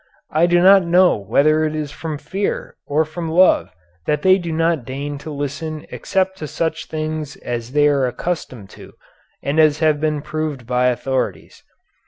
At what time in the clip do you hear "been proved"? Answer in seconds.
10.01-10.65